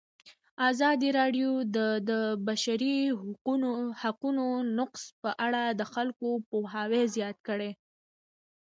[0.69, 1.77] ازادي راډیو د
[2.09, 2.11] د
[2.47, 2.97] بشري
[4.05, 4.45] حقونو
[4.77, 7.71] نقض په اړه د خلکو پوهاوی زیات کړی.